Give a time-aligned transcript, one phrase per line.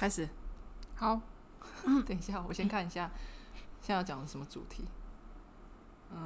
[0.00, 0.26] 开始。
[0.96, 1.20] 好，
[2.06, 3.10] 等一下，我先看一下，
[3.82, 4.82] 现在要讲的什么主题？
[6.10, 6.18] 嗯，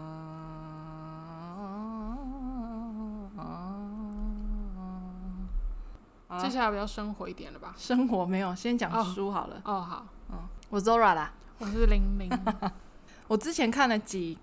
[6.28, 7.74] 啊、接下来比较生活一点了吧？
[7.76, 9.56] 生活没有，先讲书好了。
[9.64, 10.38] 哦，哦好，嗯，
[10.70, 12.30] 我 Zora 啦，我是玲玲。
[13.26, 14.38] 我之前看了几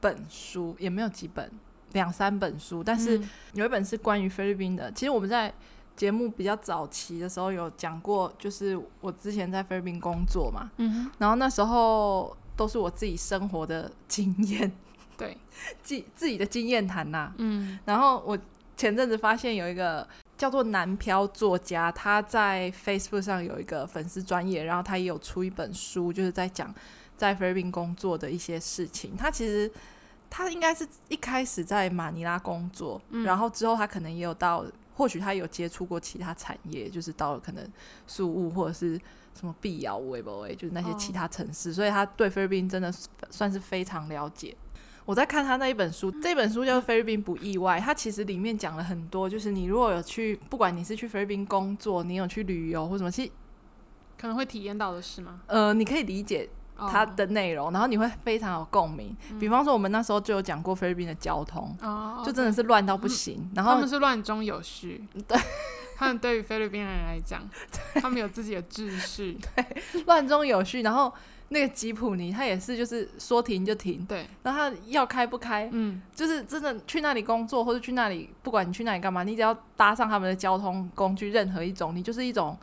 [0.00, 1.50] 本书，也没有几本，
[1.90, 3.20] 两三本书，但是
[3.54, 4.92] 有一本是关于菲律宾的。
[4.92, 5.52] 其实我们在
[5.96, 14.72] 节目比较早期的时候有讲过，就是我之前在菲律宾工作嘛，嗯，然后那时候都是我自己生活的经验，
[15.16, 15.36] 对，
[15.84, 18.36] 自自己的经验谈呐，嗯，然后我
[18.76, 26.74] 前阵子发现有一个叫做南漂作家，他在 Facebook 上有一个粉丝专业，然后他也有出一本书，就是在讲
[27.16, 29.16] 在菲律宾工作的一些事情。
[29.16, 29.70] 他其实
[30.28, 34.64] 他应该是一开始在马尼拉工作，嗯，然后之后他可能也有到。
[34.94, 37.68] 或许他有接触过其他产业，就是到了可能
[38.06, 38.98] 宿务或者是
[39.38, 42.92] 什么碧瑶、微博就是那些其他城市，哦、所以他对菲律宾真的
[43.30, 44.56] 算是非常了解。
[45.04, 53.30] 我在看他那一本书，这本书叫《菲律宾不意外》，它其实里面讲了很多，就是你如果有去，不管你是去菲律宾工作，你有去旅游或什么，其实
[54.16, 55.42] 可能会体验到的是吗？
[55.46, 56.48] 呃，你可以理解。
[56.76, 59.16] 它的内容，然后你会非常有共鸣。
[59.30, 63.36] 嗯、比方说，我们那时候就有讲过菲律宾的交通，哦、就真的是乱到不行。
[63.38, 65.38] 嗯、然后他们是乱中有序，对，
[65.96, 67.48] 他们对于菲律宾人来讲，
[68.00, 69.64] 他们有自己的秩序，对，
[70.06, 70.82] 乱中有序。
[70.82, 71.12] 然后
[71.50, 74.26] 那个吉普尼，他也是就是说停就停，对。
[74.42, 82.58] 然后他要开不开，嗯，就是真的去那里工作或者去那里，不管你去那里干嘛，你只要搭上他们的交通工具，任何一种，你就是一种，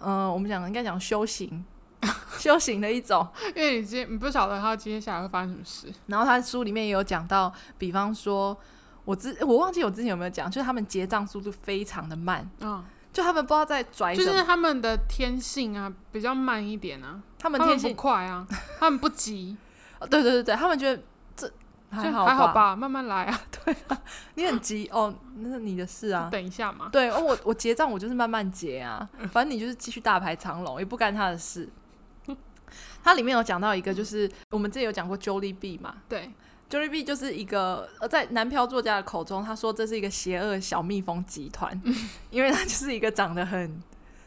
[0.00, 1.64] 嗯、呃，我们讲应该讲修行。
[2.38, 5.92] 修行的一种，因为你接你不晓得他接下来会发生什么事。
[6.06, 8.56] 然后他书里面也有讲到，比方说，
[9.04, 18.46] 我之我忘记我之前有没有讲，就是他们结账速度非常的慢，嗯，就他们不知道在拽，就是他们的天性啊比较慢一点啊，他们天性不快啊，
[18.80, 19.56] 他们不急，
[20.10, 21.00] 对对对对，他们觉得
[21.36, 21.48] 这
[21.90, 23.96] 还好还好吧，慢慢来啊， 对啊，
[24.34, 24.88] 你很急。
[24.92, 31.68] 哦，那是你的事啊，等一下嘛，对，哦我我结账我就是慢慢结啊，反正你就是继续大排长龙，也不干他的事。
[33.02, 36.30] 它里面有讲到一个，就是我们之前有讲过 Jollibee 嘛，对
[36.70, 41.80] ，Jollibee 就是一个呃，在南漂作家的口中，他说这是一个邪恶小蜜蜂集团，
[42.30, 43.82] 因为它就是一个长得很，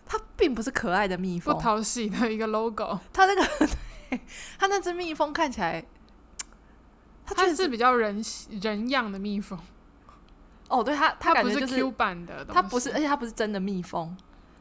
[0.06, 3.00] 它并不是可爱的蜜蜂，不讨喜的一个 logo。
[3.14, 3.68] 它那个，
[4.59, 5.85] 它那只蜜蜂看起来，
[7.25, 8.22] 它是比较人
[8.62, 9.58] 人样的蜜蜂。
[10.68, 14.16] 哦，对，它它感觉就是 Q 版的，它不是，而且它不是真的蜜蜂，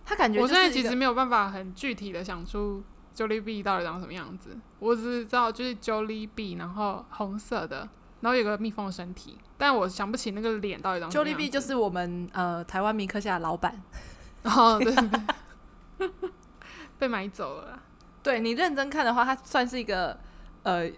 [0.04, 2.82] 它感觉我现在其实没有办法很具体的想出。
[3.14, 4.56] Jollibee 到底长什么样子？
[4.80, 7.88] 我只知道就是 Jollibee，然后红色的，
[8.20, 11.42] 然后有个蜜蜂的身体，但我想不起那个脸到底长什么样子。
[11.42, 13.80] Jollibee 就是我们呃台湾米克夏的老板，
[14.42, 14.94] 哦对，
[15.98, 16.30] 对，对，
[16.98, 17.80] 被买走了。
[18.22, 20.18] 对，你认真看的话，它算是一个
[20.62, 20.90] 呃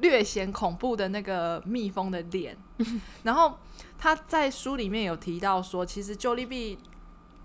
[0.00, 2.56] 略显恐怖的那个蜜蜂的脸。
[3.22, 3.58] 然后
[3.98, 6.78] 他在书里面有提到说，其实 Jollibee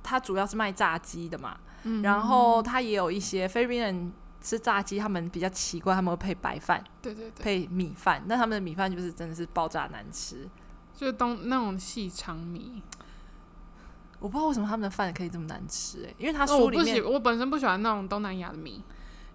[0.02, 1.58] 它主要是卖炸鸡的嘛。
[2.04, 4.12] 然后他也有一些菲律宾人
[4.42, 8.24] 吃炸鸡，他们比较奇怪，他们会配白饭，对对对，配米饭。
[8.28, 10.48] 那他们的米饭就是真的是爆炸难吃，
[10.96, 12.82] 就是东那种细长米。
[14.20, 18.84] 我不知道为什么他们的饭可以这么难吃哎，因为他书里面、我本身不喜欢那种东南亚的米，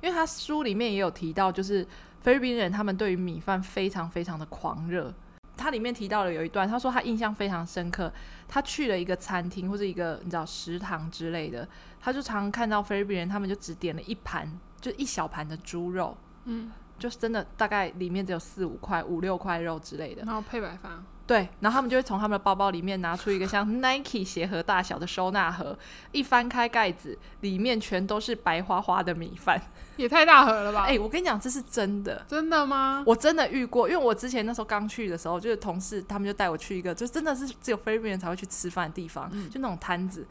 [0.01, 1.87] 因为他书里面也有提到，就是
[2.21, 5.15] 菲律宾人他们对于米饭非常非常的狂热。
[5.57, 8.13] 他里面提到了有一段，他说他印象非常深刻。
[8.49, 11.67] 他去了一个餐厅或者一个你知道食堂之类的，
[12.01, 14.47] 他就常常看到菲律宾人，他们就只点了一盘，
[14.81, 21.03] 就一小盘的猪肉，嗯，就是真的大概里面只有四五块、五六块肉之类的，然后配白饭。
[21.33, 25.75] 对，然后他们就会从他们的包包里面拿出一个像 Nike 鞋盒大小的收纳盒，
[26.11, 29.59] 一翻开盖子，里面全都是白花花的米饭，
[29.97, 30.83] 也太大盒了吧？
[30.83, 33.03] 哎、欸，我跟你讲，这是真的，真的吗？
[33.07, 40.27] 我真的遇过，因为我之前那时候刚去的时候，就是同事他们就带我去一个，就真的是只有菲律宾人才会去吃饭的地方，嗯、就那种摊子，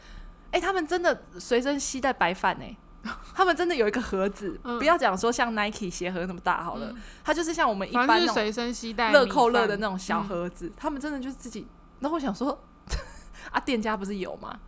[0.52, 2.78] 哎、欸，他们真的随身携带白饭哎。
[3.34, 10.68] 他们真的有一个盒子，嗯、不要讲说像 Nike 鞋盒那么大好了，嗯、它就是像我们一般那种随身携带乐扣乐的那种小盒子。
[10.68, 11.66] 嗯、他们真的就是自己，
[12.00, 12.64] 那我想说，
[13.52, 14.60] 啊，店家不是有吗？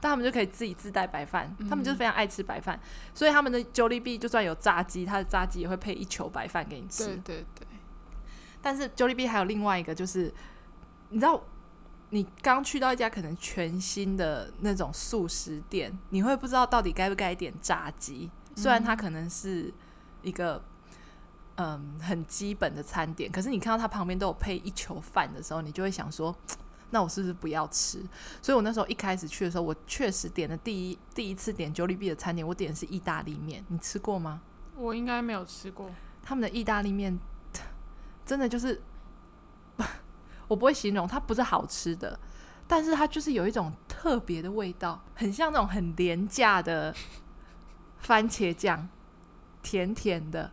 [0.00, 2.78] 但他们就可以自己自带白饭，嗯、他们就是非常爱吃白饭，
[3.14, 7.06] 所以他们的 Jollibee 就算有炸鸡，他的炸鸡也会配一球白饭给你吃。
[7.06, 7.66] 对对对。
[8.60, 10.32] 但是 Jollibee 还有另外一个，就是
[11.10, 11.42] 你知道。
[12.10, 18.30] 你刚去到一家可能全新的那种素食店，你会不知道到底该不该点炸鸡。
[18.54, 19.72] 虽然它可能是
[20.22, 20.62] 一个
[21.56, 26.34] 嗯很基本的餐点，可是你看到它旁边都有配一球饭的时候，你就会想说，
[26.90, 28.00] 那我是不是不要吃？
[28.40, 33.64] 所以我那时候一开始去的时候，我确实点的第一第一次点 Jollibee 的餐点，我点的是意大利面。
[33.68, 34.40] 你吃过吗？
[34.76, 35.90] 我应该没有吃过。
[36.22, 37.18] 他们的意大利面
[38.24, 38.80] 真的就是，
[40.48, 42.18] 我不会形容，它不是好吃的，
[42.66, 46.94] 但是它就是有一种特别的味道，很像那种很廉价的
[47.98, 48.88] 番茄酱，
[49.62, 50.52] 甜甜的，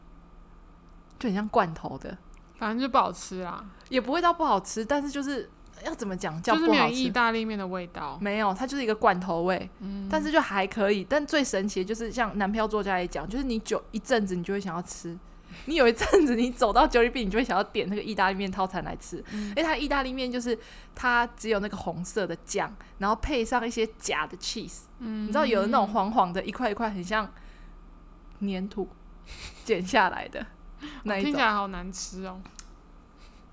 [1.20, 2.18] 就很像罐头的。
[2.58, 5.50] 反正就不好吃啦，也不会到不好吃，但是就是
[5.84, 11.04] 要怎么讲，叫就是没有意大利面的味道，没有，它就是一个罐头味，嗯，但是就还可以。
[11.04, 15.18] 但最神奇的就是像男票作家也讲，就是你久一阵子，你就会想要吃。
[15.66, 20.58] 你有一阵子，你走到 Jollibee，你就会想要点那个意大利面套餐来吃，嗯、因为它意大利面就是
[20.96, 27.32] 它只有那个红色的酱，然后配上一些假的 cheese，嗯，你知道有的那种黄黄的，一块一块很像
[28.40, 28.88] 粘土
[29.64, 30.46] 剪下来的。
[31.04, 32.42] 那听起来好难吃哦！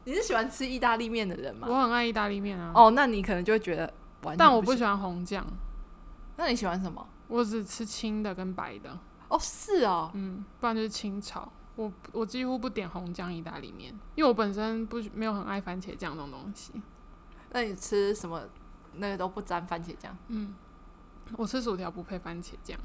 [0.04, 1.68] 你是喜欢吃意大利面的人吗？
[1.70, 2.72] 我很爱意大利面啊。
[2.74, 3.92] 哦，那你可能就会觉得
[4.22, 5.46] 完，但我不喜欢红酱。
[6.36, 7.06] 那你喜欢什么？
[7.28, 8.98] 我只吃青的跟白的。
[9.28, 11.52] 哦，是哦，嗯，不然就是清炒。
[11.80, 16.74] 我我几乎不点红酱意大利面，因为我本身不没有很爱番茄酱这种东西。
[17.52, 18.42] 那你吃什么？
[18.96, 20.14] 那个都不沾番茄酱？
[20.28, 20.54] 嗯，
[21.38, 22.78] 我吃薯条不配番茄酱。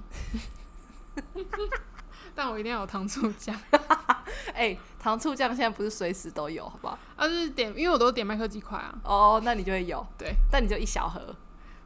[2.33, 3.53] 但我一定要有糖醋酱，
[4.53, 6.97] 哎、欸，糖醋酱现在不是随时都有，好不好？
[7.17, 8.97] 啊，就是点，因为我都点麦克鸡块啊。
[9.03, 11.35] 哦，那你就会有，对，但你就一小盒，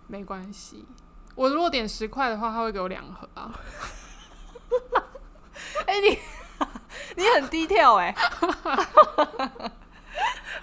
[0.05, 0.85] 没关系。
[1.33, 3.51] 我如果点十块的话，他会给我两盒啊。
[5.87, 6.17] 哎、欸，你
[7.15, 8.15] 你很低调哎。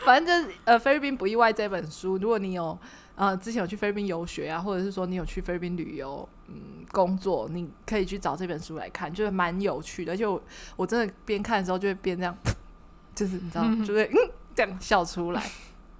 [0.05, 2.79] 反正就是呃，菲律宾不意外这本书，如果你有。
[3.17, 10.13] 呃，之前有去菲律宾游学啊，或者是说你有去菲律宾旅游，嗯，工作，你可以去找这本书来看，就是蛮有趣的。
[10.13, 10.39] 而且我，
[10.77, 12.37] 我真的边看的时候就会边这样，
[13.17, 14.17] 就是你知道，嗯、就会嗯
[14.55, 15.43] 这样笑出来。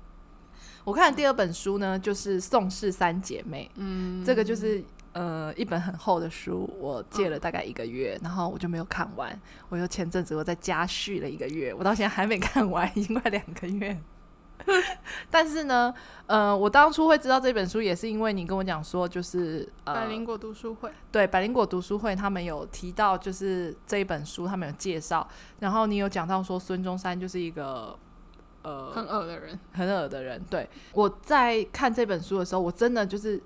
[0.85, 4.85] 我看的第二本书呢，就是《宋氏三姐妹》，嗯，这个就是
[5.17, 9.41] 呃一本很厚的书，我借了大概一个月，然后我就没有看完。
[9.71, 13.99] 我又前阵子我在家续了一个月，我到现在还没看完，已经快两个月。
[15.31, 15.95] 但是呢，
[16.27, 25.27] 呃，我当初会知道这本书，也是因为你跟我讲说，就是呃，百灵果读书会，对，百灵果读书会，他们有提到，就是这一本书，他们有介绍，
[25.61, 27.99] 然后你有讲到说，孙中山就是一个
[28.61, 30.43] 呃很恶的人，很恶的人。
[30.51, 33.43] 对，我在看这本书的时候，我真的就是。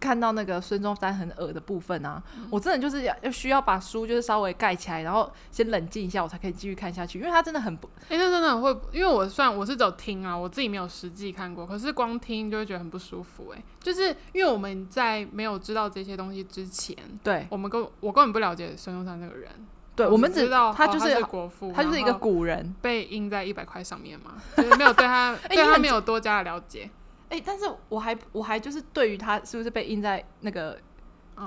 [0.00, 7.18] 看到那个孙中山很恶的部分啊，嗯、我真的就是要要需要把书就是稍微盖起来，然后先冷静一下，我才可以继续看下去。
[7.18, 13.56] 因为他真的很不，哎、欸，那真的很会，因为我算我是走听啊，我自己没有实际看过，可是光听就会觉得很不舒服、欸。
[13.56, 19.50] 哎，就是因为我们在没有知道这些东西之前，对，我们根我根本不了解孙中山这个人，
[19.94, 26.90] 对，我们只知道他就是、国父，他就是一个古人，被印在一百块上面嘛，就是没有对他、欸、 对他没有多加的了解。
[27.30, 30.78] 哎、欸，但是我还我还就是对于他是不是被印在那个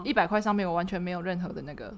[0.03, 1.93] 一百块上面，我完全没有任何的那个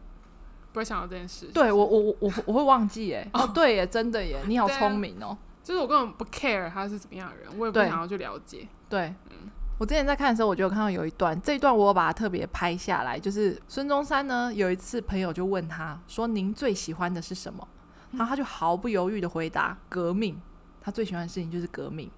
[0.71, 1.47] 不会想到这件事。
[1.53, 5.37] 对我我我我我会忘记哎 哦，对耶，真的耶，你好聪明哦、喔。
[5.63, 8.67] 就是我根本不 care 他是怎么样的人，我也不想要去了解。
[8.89, 17.67] 对，对嗯，我之前在看的时候，我就有看到有一段，这一段我把它特别拍下来，就是孙中山呢有一次朋友就问他说：“您最喜欢的是什么？”
[18.13, 20.41] 然后他就毫不犹豫的回答：“革命。”
[20.81, 22.09] 他最喜欢的事情就是革命。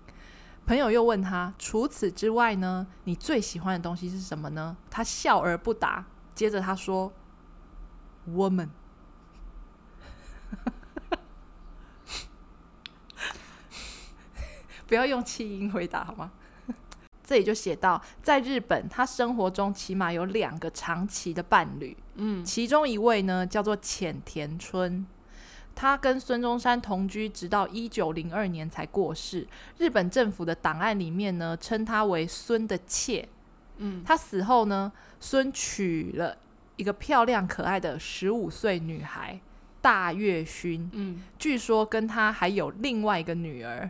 [0.66, 2.88] 朋友又问他：“除此之外呢？
[3.04, 6.06] 你最喜欢的东西是什么呢？”他笑而不答。
[6.34, 7.12] 接着他说
[8.30, 8.70] ：“Woman。
[14.88, 16.32] ”不要用气音回答好吗？
[17.24, 21.96] 这里就写到，在日本，他生活中起码有两个长期的伴侣。
[22.16, 25.06] 嗯，其中一位呢叫做浅田春。
[25.82, 29.48] 他跟孙中山同居，直到一九零二年才过世。
[29.80, 33.28] 日本政府的档案里面呢，称他为孙的妾。
[33.78, 36.38] 嗯，他死后呢，孙娶了
[36.76, 39.40] 一个漂亮可爱的十五岁女孩
[39.82, 40.88] 大月薰。
[40.92, 43.90] 嗯，据说跟他还有另外一个女儿，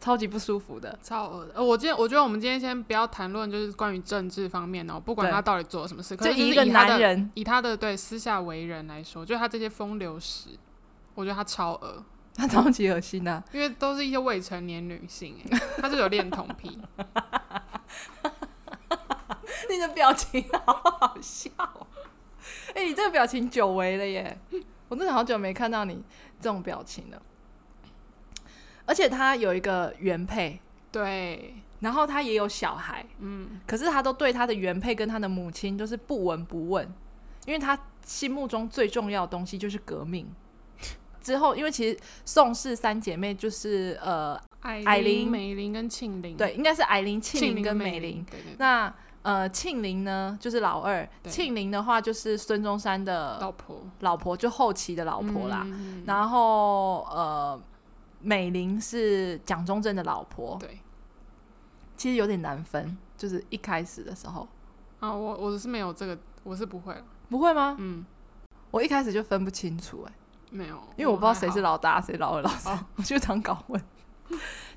[0.00, 1.52] 超级不舒服的，超恶的。
[1.54, 10.50] 呃，我今天我觉得我们今天先不要谈论就是关于政治方面哦，不管他到底做了什么事，可是就一个男人以他的对私下为人来说，就他这些风流史。
[11.14, 12.02] 我觉得他超恶，
[12.34, 13.42] 他超级恶心啊！
[13.52, 16.70] 因为都是一些未成年女性，哎，他是有恋童癖。
[19.68, 21.50] 你的表情好好笑，
[22.68, 24.38] 哎、 欸，你这个表情久违了耶！
[24.88, 26.02] 我真的好久没看到你
[26.40, 27.20] 这种表情了。
[28.90, 30.58] 而且他有一个原配，
[30.90, 36.84] 对，然后他也有小孩，嗯，可是他都对他的原配跟他的母亲都是不闻不问，
[37.46, 40.28] 因为他心目中最重要的东西就是革命。
[41.22, 48.26] 之后，因为其实宋氏三姐妹就是呃艾琳、美玲跟庆玲，对，应该是艾琳、庆玲跟美玲。
[48.28, 48.92] 对对对，那
[49.22, 55.62] 呃，庆玲呢，就是老二；庆玲的话，就是孙中山的老婆，老婆就后期的老婆啦。
[55.66, 57.62] 嗯、然后呃，
[58.20, 60.56] 美玲是蒋中正的老婆。
[60.60, 60.78] 对，
[61.96, 64.46] 其实有点难分，就是一开始的时候
[65.00, 66.94] 啊，我我是没有这个，我是不会，
[67.28, 67.76] 不会吗？
[67.78, 68.04] 嗯，
[68.70, 70.12] 我一开始就分不清楚、欸，哎，
[70.50, 73.80] 没有，因为我不知道谁是老大，谁老二、老三，哦、 我就常搞混。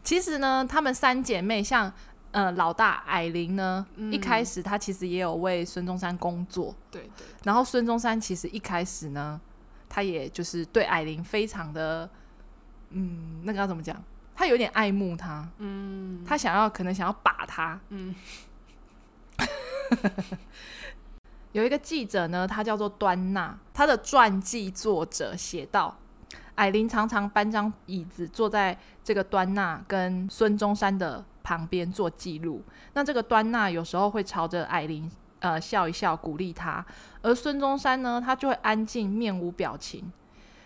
[0.04, 1.94] 其实呢，她们三姐妹像。
[2.34, 7.26] 呃，老大矮玲呢，嗯、一开始她其实也有为孙中山工作，对对，对。
[7.44, 9.40] 然后孙中山其实一开始呢，
[9.88, 12.10] 他也就是对矮玲非常的，
[12.94, 14.02] 嗯，那个要怎么讲？
[14.36, 18.16] 他有点爱慕他，嗯，他想要可能想要把他，嗯。
[21.52, 25.98] 有一个记者呢，他叫做端纳，他的传记作者写道，
[26.56, 31.26] 矮琳常常搬张椅子坐在这个端纳跟孙中山的。
[31.44, 36.84] 旁边做记录，那这个端纳有时候会朝着矮琳呃笑一笑，鼓励他，
[37.22, 40.10] 而孙中山呢，他就会安静，面无表情，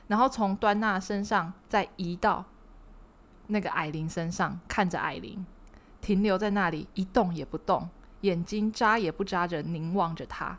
[0.07, 2.45] 然后从端纳身上再移到
[3.47, 5.45] 那个霭龄身上，看着霭龄，
[6.01, 7.89] 停留在那里一动也不动，
[8.21, 10.57] 眼睛眨也不眨着凝望着他。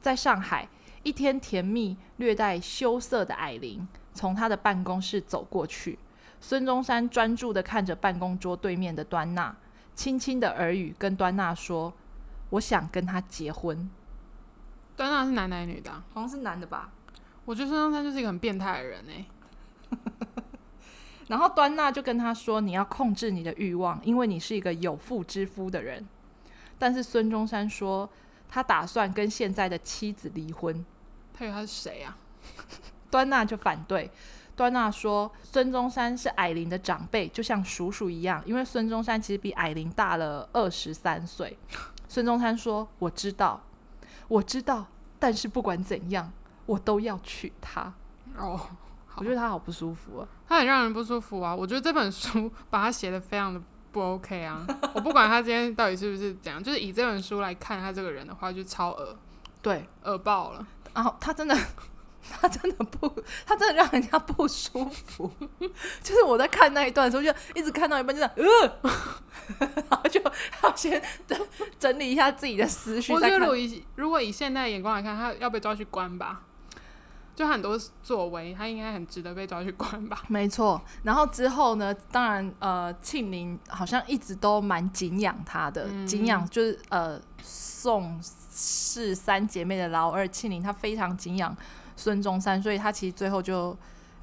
[0.00, 0.68] 在上海，
[1.02, 5.98] 一天甜蜜、略带羞涩的霭龄从他的办公室走过去。
[6.40, 9.54] 孙中山专注地看着办公桌对面的端纳，
[9.94, 11.92] 轻轻的耳语跟端纳说
[12.48, 13.90] ：“我想跟他结婚。”
[14.96, 15.90] 端纳是男的还是女的？
[16.14, 16.90] 好像是男的吧？
[17.44, 19.26] 我觉得孙中山就是一个很变态的人哎。
[21.28, 26.04] 然后端纳就跟他说：“你要控制你的欲望，因为你是一个有妇之夫的人。”
[26.78, 28.08] 但是孙中山说
[28.48, 30.84] 他打算跟现在的妻子离婚。
[31.32, 32.16] 他以为他是谁啊？
[33.10, 34.10] 端纳就反对。
[34.56, 38.42] 端纳说：“孙中山是矮龄的长辈，就像叔叔一样。
[38.44, 41.56] 因为孙中山其实比矮龄大了二十三岁。”
[42.08, 43.62] 孙中山说：“我知道，
[44.26, 46.32] 我知道，但是不管怎样，
[46.70, 47.92] 我都要娶她。”
[48.38, 48.60] 哦，
[49.16, 51.54] 我觉得她好不舒服啊，她很让人不舒服啊。
[51.54, 53.60] 我觉得这本书把她写的非常的
[53.92, 54.64] 不 OK 啊。
[54.94, 59.16] 我不管他今天到底是不是这样，就是以这本书来看他这个人的话，就超恶，
[59.60, 60.66] 对，恶爆了。
[60.94, 61.56] 然后他真的。
[62.38, 63.08] 他真的不，
[63.46, 65.28] 他真的让人家不舒服。
[66.02, 68.30] 就是我在看那一段的时候，就一直看到一半，就这样，
[69.58, 70.20] 呃，然后就
[70.62, 71.48] 要先整
[71.78, 73.14] 整理一下自己的思绪。
[73.14, 76.42] 我觉得，如果以如果以现代眼光来看，他要被抓去关吧？
[77.34, 80.22] 就很多作为，他应该很值得被抓去关吧？
[80.28, 80.80] 没错。
[81.02, 81.94] 然后之后呢？
[82.12, 91.56] 当然，呃，庆龄好像一直都蛮敬仰他的，嗯、敬仰就是呃宋氏三姐妹的老二庆龄，他非常敬仰。
[91.96, 93.72] 孙中山，所以他其实最后就，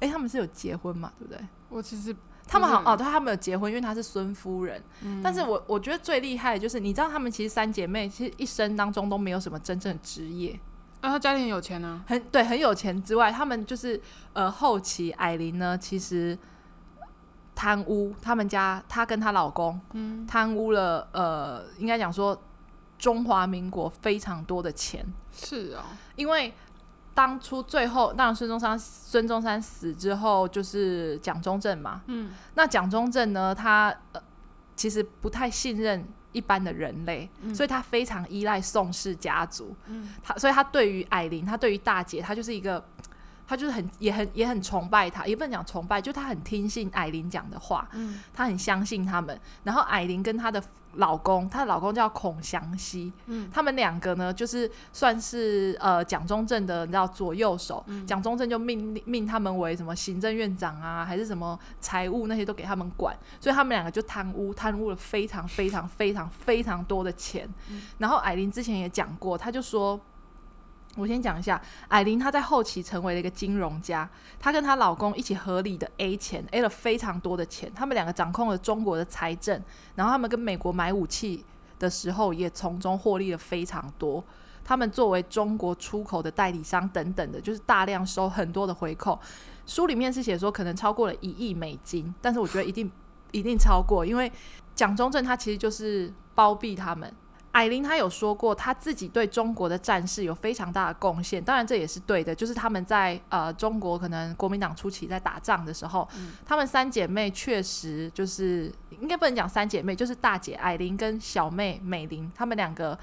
[0.00, 1.40] 哎、欸，他们是有结婚嘛，对不对？
[1.68, 2.12] 我其实
[2.44, 4.82] 他们好哦，对，他们有结婚，因为他是孙夫人。
[5.02, 10.58] 嗯、但是我我觉得最厉害的就是，你知道他们其实三姐妹其实一生当中都没有什么真正的职业。
[11.00, 14.00] 啊，他家里很有钱呢、啊，很对，很有钱之外，他们就是
[14.32, 16.36] 呃后期艾琳呢，其实
[17.54, 22.40] 贪污，他们家她跟她老公嗯贪污了呃，应该讲说
[22.98, 25.06] 中华民国非常多的钱。
[25.32, 26.52] 是啊、哦，因为。
[27.14, 32.00] 当初最后，当然孙中山孙中山死之后，就是蒋中正嘛。
[32.06, 34.22] 嗯，那蒋中正呢，他呃
[34.76, 39.74] 其实不太信任一般的人类，嗯、所以他非常依赖宋氏家族。
[39.86, 42.84] 嗯，他所以他对于艾琳，他对于大姐，他就是一个。
[43.50, 49.40] 他就是很也很也很崇拜他，也不能讲崇拜，就他很听信艾琳讲的话，嗯，他很相信他们。
[49.64, 50.62] 然后艾琳跟他的
[50.98, 67.48] 老公，她的老公叫孔祥熙，嗯，他们两个呢，就是算是呃蒋中正的你知道左右手，蒋、嗯、中正就命命他们为什么行政院长啊，还是什么财务那些都给他们管，所以他们两个就贪污，贪污了非常非常非常非常多的钱。
[67.70, 69.98] 嗯、然后艾琳之前也讲过，他就说。
[70.98, 74.08] 我先讲一下，艾琳她在后期成为了一个金融家，
[74.40, 79.62] 她跟她老公一起合理的 A 钱，A 了非常多的钱，他们两个掌控了中国的财政，
[79.94, 81.44] 然后他们跟美国买武器
[81.78, 84.22] 的时候也从中获利了非常多。
[84.64, 89.18] 他们作为中国出口的代理商等等的，就是大量收很多的回扣。
[89.66, 92.90] 书里面是写说可能超过了一亿美金，但是我觉得一定
[93.30, 94.30] 一定超过，因为
[94.74, 97.10] 蒋中正他其实就是包庇他们。
[97.52, 102.34] 霭龄他有说过，她自己对中国的战事有非常大的贡献，当然这也是对的。
[102.34, 112.96] 就是他们在呃中国可能国民党初期在打仗的时候，嗯、他们三姐妹确实就是应该不能讲三姐妹，就是大姐艾琳跟小妹美玲，她们两个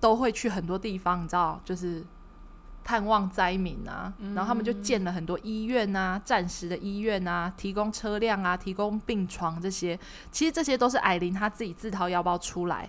[0.00, 2.02] 都会去很多地方，你知道，就是
[2.84, 9.98] 探望灾民啊，然后他们就建了很多医院啊，战时的医院啊，提供车辆啊，提供病床这些。
[10.30, 12.88] 其实这些都是艾琳她自己自掏腰包出来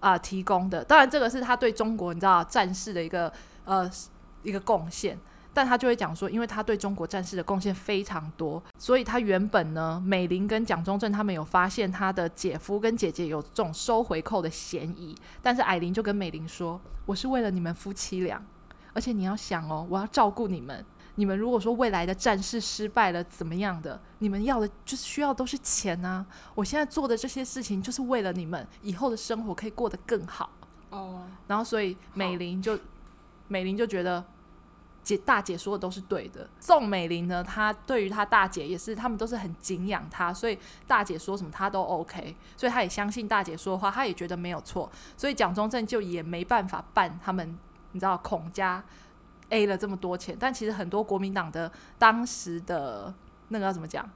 [0.00, 0.84] 啊、提供的。
[0.84, 3.32] 当然，这个是他对中国你知道战事的一个
[3.64, 3.90] 呃
[4.42, 5.18] 一个贡献。
[5.54, 15.16] 但他就会讲说，因为他对中国战事的贡献非常多，所以他原本呢，美玲跟蒋中正他们有发现他的姐夫跟姐姐有这种收回扣的嫌疑。
[15.42, 18.40] 但是矮灵就跟美玲说：“我是为了你们夫妻俩。”
[18.94, 20.84] 而且你要想哦，我要照顾你们。
[21.18, 24.00] 你们如果说未来的战事失败了，怎么样的？
[24.20, 26.24] 你们要的就是需要都是钱啊！
[26.54, 30.48] 我现在做的这些事情，就是为了你们以后的生活可以过得更好
[30.90, 31.24] 哦。
[31.48, 32.78] 然后，所以美玲就
[33.48, 34.24] 美玲就觉得
[35.02, 36.48] 姐大姐说的都是对的。
[36.60, 40.56] 宋美龄呢，她对于她大姐也是，他们都是很敬仰她，所以
[40.86, 44.88] 大姐说什么她都 OK，所以她也相信大姐说的话，她也觉得没有错。
[45.16, 47.58] 所以蒋中正就也没办法办他们。
[47.92, 48.84] 你知道孔家
[49.50, 53.12] A 了这么多钱，但其实很多国民党的当时的
[53.48, 54.08] 那个要怎么讲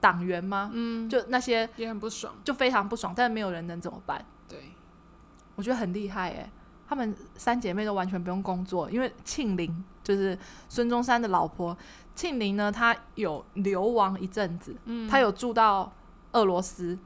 [0.00, 0.70] 党员吗？
[0.72, 4.24] 嗯，就那些也很不爽，就非常不爽，但是没有人能怎么办？
[4.48, 4.72] 对，
[5.56, 6.50] 我觉得很厉害哎，
[6.88, 11.76] 他们三姐妹都完全不用工作，因为庆龄就是孙中山的老婆，
[12.14, 15.92] 庆龄呢，她有流亡一阵子，嗯，她有住到
[16.32, 16.98] 俄罗斯。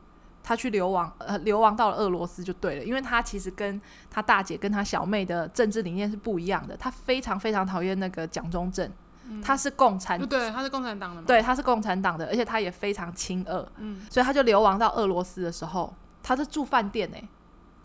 [0.43, 3.81] 他去流亡，呃，流亡到了俄罗斯就对了，因为他其实跟
[4.11, 6.77] 他大姐跟他小妹的政治理念是不一样的。
[6.77, 8.91] 他非常非常讨厌那个蒋中正，
[9.29, 17.29] 嗯、他是共产，对，他是共产党的，对，他是共产党的，而且他也非常亲俄，嗯，所以他就流亡到俄罗斯的时候，他是住饭店呢、欸，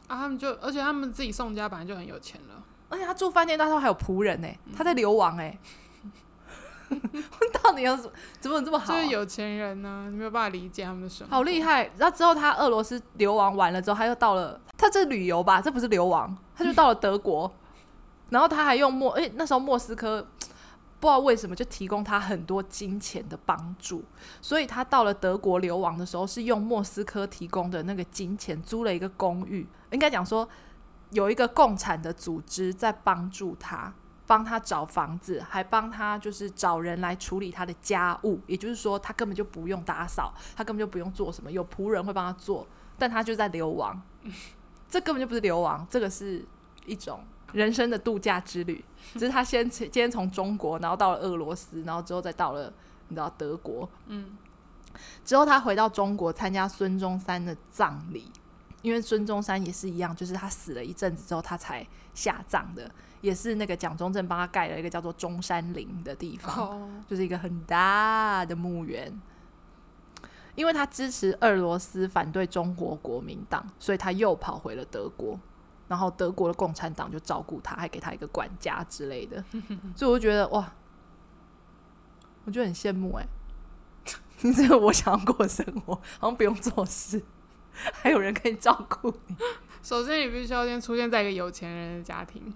[0.08, 5.60] 啊，他们就，而且他们自己宋家本来就很有钱了，而且他住饭店，那时候还有仆人呢、欸，他在流亡哎、欸。
[5.62, 5.68] 嗯
[7.64, 8.98] 到底要怎么怎么这么好、啊？
[8.98, 11.36] 就是有钱人呢、啊，你没有办法理解他们的生活。
[11.36, 11.92] 好厉害！
[11.98, 17.52] 然后之后他俄罗斯流亡完了之后，他又到了，他这旅游吧，这不是流亡，他就到了德国。
[18.30, 20.22] 然后他还用莫，哎、欸，那时候莫斯科
[21.00, 24.04] 不知道为什么就提供他很多金钱的帮助，
[24.42, 29.68] 所以他到了德国流亡的时候，是用莫斯科提供的那个金钱租了一个公寓。
[29.92, 30.48] 应该讲说，
[31.12, 33.94] 有一个共产的组织在帮助他。
[34.28, 44.00] 帮他找房子，还帮他就是找人来处理他的家务，也就是说，他根本就不用打扫，他根本就不用做什么，有仆人会帮他做，但他就在流亡，
[44.90, 46.46] 这根本就不是流亡，这个是
[46.86, 47.22] 一种
[47.54, 48.84] 人生的度假之旅。
[49.14, 52.72] 只是他先先从中国，然后到了俄罗斯，然后之后再到了
[53.08, 54.38] 你知道德国，嗯，
[55.24, 58.30] 之后他回到中国参加孙中山的葬礼，
[58.82, 62.90] 因为孙中山也是一样，就是他死了一阵子之后，他才下葬的。
[63.20, 66.90] 也是那个蒋中正帮他盖了一个叫做中山陵的地方，oh.
[67.10, 69.12] 就是一个很大的墓园。
[70.54, 75.38] 因为他支持俄罗斯，反对中国国民党，所以他又跑回了德国。
[75.88, 79.44] 然后德国的共产党就照顾他，还给他一个管家之类的。
[79.96, 80.74] 所以我就觉得哇，
[82.46, 83.26] 我觉得很羡慕哎、
[84.44, 87.24] 欸， 这个我想要过的生活，好像不用做事，
[88.02, 89.36] 还有人可以照顾你。
[89.84, 92.54] 首先，你必须要先出现在一个有钱人的家庭。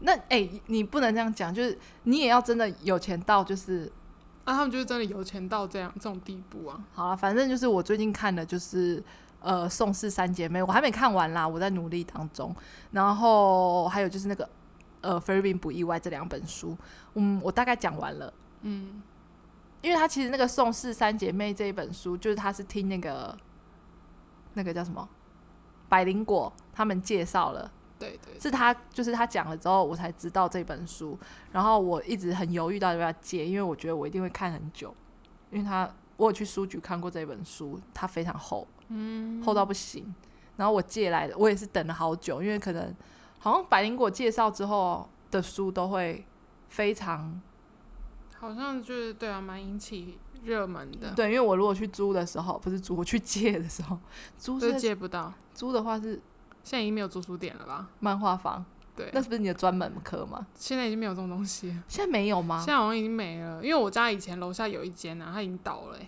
[0.00, 3.90] 那哎、欸，你不能这样讲，就是你也要真的有钱到，就是
[4.44, 6.82] 啊，他们就是真的有钱到这样这种地步啊。
[6.94, 9.02] 好了，反正就是我最近看的，就是
[9.40, 12.54] 呃《宋氏三姐妹》，我还没看完啦，我在努力当中。
[12.92, 14.48] 然后还有就是那个
[15.02, 16.76] 呃《菲律宾不意外》这两本书，
[17.14, 18.32] 嗯，我大概讲完了。
[18.62, 19.02] 嗯，
[19.82, 23.36] 因为他其实那个《宋氏三姐妹》这一本书，就是他是听那个
[24.54, 25.08] 那个叫什么
[25.88, 27.70] 百灵果他们介绍了。
[27.98, 31.18] 对，对对，是他，就是他讲了之后，我才知道这本书。
[31.52, 34.94] 然后我一直很犹豫到底要不要借，因为我觉得我一定会看很久。
[35.50, 40.14] 因为他，我有去书局看过这本书，它非常厚，嗯，厚到不行。
[40.56, 42.94] 然后我借来的，我也是等了好久，因为可能
[43.38, 46.24] 好像百灵果介绍之后的书都会
[46.68, 47.40] 非常，
[48.38, 51.12] 好像就是对啊，蛮引起热门的。
[51.14, 53.98] 对，因为我如果去租的时候，不是租，我去借的时候，
[54.38, 56.20] 租是借不到，租的话是。
[56.62, 57.88] 现在已经没有租书店了吧？
[58.00, 58.62] 漫画房，
[58.94, 60.46] 对，那是不是你的专门课吗？
[60.54, 61.70] 现在已经没有这种东西。
[61.88, 62.58] 现在没有吗？
[62.58, 66.06] 现在好像已经没了，因为我家以前楼下有一间啊，它已经倒了、欸。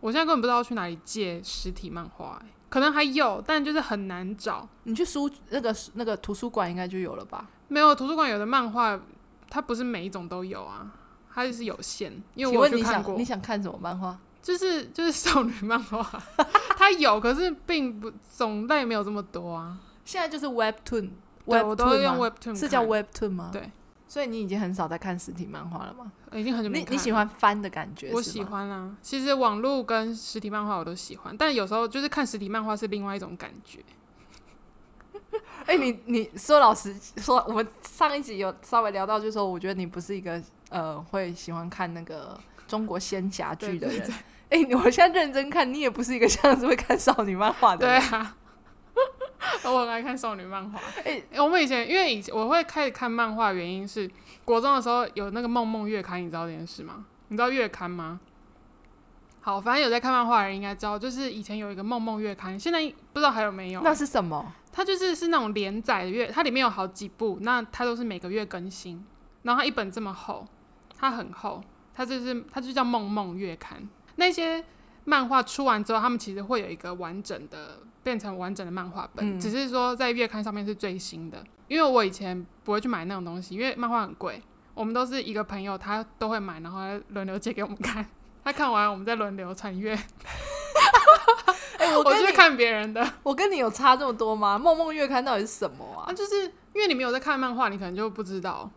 [0.00, 4.68] 我现在根本不知道去哪里借实体漫画、欸，可能还有，但就是很难找。
[4.82, 7.48] 你去书那个那个图书馆应该就有了吧？
[7.68, 9.00] 没有，图书馆有的漫画，
[9.48, 10.92] 它不是每一种都有啊，
[11.34, 12.12] 它就是有限。
[12.34, 14.18] 因为我去看过，你想，你想看什么漫画？
[14.44, 16.22] 就是就是少女漫画，
[16.76, 19.78] 它有，可是并不种类没有这么多啊。
[20.04, 21.10] 现在就是 Webtoon，
[21.46, 23.48] 对我都用 Webtoon，是叫 Webtoon 吗？
[23.50, 23.72] 对，
[24.06, 26.12] 所以你已经很少在看实体漫画了吗？
[26.34, 26.92] 已经很久没看。
[26.92, 28.10] 你你喜欢翻的感觉？
[28.12, 28.94] 我喜欢啊。
[29.00, 33.80] 其实网络跟实体漫画我都喜欢，但有时候就是看实体漫画是另外一种感觉。
[35.64, 44.12] 哎、欸，你你说老实说，我们上一集有稍微聊到，就是说，我觉得你不是一个呃会喜欢看那个中国仙侠剧的人。
[44.50, 48.00] 哎、欸，我现在认真看，你也不是一个像是会看少女漫画的人。
[48.00, 48.36] 对啊，
[49.64, 50.78] 我很爱看少女漫画。
[50.98, 54.08] 哎、欸，我们以前因为以前我会开始看漫画，原因是
[54.44, 57.06] 国中的时候有那个梦梦月刊，你知道这件事吗？
[57.28, 58.20] 你知道月刊吗？
[59.40, 62.80] 好，反正有在看漫画的人应该知道，就是以前有一个梦梦月刊，现在
[63.12, 63.80] 不知道还有没有。
[63.82, 64.52] 那是什么？
[64.72, 69.04] 它就是是那种连载的月，它里面有好几部，那它都是每个月更新。
[69.42, 70.46] 然后它一本这么厚，
[70.98, 71.62] 它很厚，
[71.94, 73.88] 它就是它就叫梦梦月刊。
[74.16, 74.64] 那些
[75.04, 81.44] 漫画出完之后，他们其实会有一个完整的，变成完整的漫画本，嗯、只是说在月刊上面是最新的。
[81.66, 84.42] 因为我以前不会去买那种东西，因为漫画很贵。
[84.74, 88.04] 我们都是一个朋友，他都会买，然后轮流借给我们看。
[88.44, 89.94] 他看完，我们再轮流传阅。
[91.78, 93.08] 哎、欸，我 我是看别人的。
[93.22, 94.58] 我跟你有差这么多吗？
[94.58, 96.10] 梦梦月刊到底是什么啊？
[96.10, 98.70] 啊，就是因为你没有在看漫画，你可能就不知道。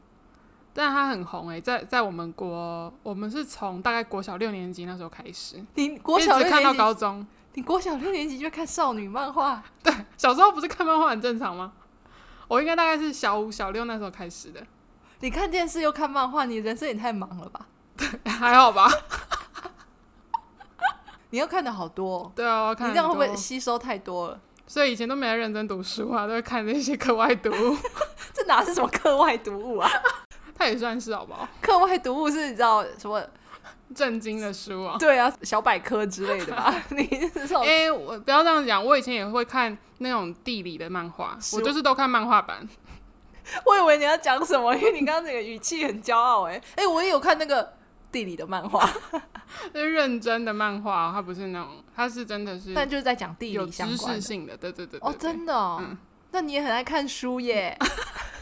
[0.77, 5.59] 但它很红哎、欸，在在我们国，我们是从大概国小六年级那时候开始。
[5.73, 7.25] 你国小六年级看到高中？
[7.55, 9.63] 你国小六年级就看少女漫画？
[9.81, 11.73] 对，小时候不是看漫画很正常吗？
[12.47, 14.63] 我应该大概是小五、小六那时候开始的。
[15.21, 17.65] 你看电视又看漫画，你人生也太忙了吧？
[17.97, 18.87] 对，还好吧。
[21.31, 22.87] 你要看的好多，对啊，我看。
[22.87, 24.39] 你这样会不会吸收太多了？
[24.67, 27.75] 所以以前都没认真读书啊，都会看那些课外读物。
[28.31, 29.89] 这哪是什么课外读物啊？
[30.57, 31.47] 它也算是好不好？
[31.61, 33.21] 课外读物是你知道什么
[33.95, 34.97] 震惊的书啊？
[34.99, 36.73] 对啊，小百科之类的吧？
[36.89, 37.61] 你是说？
[37.63, 38.83] 哎，我不要这样讲。
[38.83, 42.67] 我以前也会看那种地理的漫画，我就是都看漫画版。
[43.65, 46.43] 我以为你要讲什么，因为你刚刚那个语气很骄傲。
[46.47, 47.73] 哎哎，我也有看那个。
[48.09, 48.89] 地理的漫画，
[49.73, 55.07] 是 认真的漫画，它不是那种，它是真的是，但就是在讲地理相关的，有知识性的，对对对，对。
[55.07, 55.97] 哦，真的，哦，嗯，
[56.31, 57.77] 那你也很爱看书耶。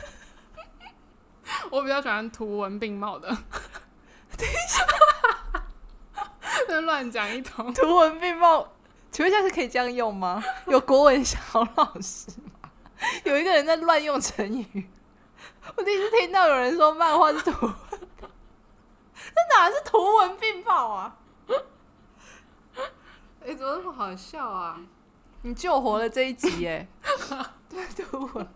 [1.69, 3.29] 我比较喜欢图文并茂的。
[4.38, 4.53] 等一
[6.67, 7.73] 下， 乱讲一通。
[7.73, 8.67] 图文并茂，
[9.12, 10.43] 请问一下是可以这样用吗？
[10.67, 11.38] 有国文小
[11.75, 12.31] 老师
[12.62, 12.69] 吗？
[13.23, 14.89] 有一个人在乱用成语。
[15.75, 17.73] 我第一次听到有人说漫画是图文。
[19.15, 21.17] 这哪是图文并茂啊？
[23.41, 24.79] 哎、欸，怎么那么好笑啊？
[25.43, 26.88] 你救活了这一集耶！
[27.69, 28.47] 对，图文。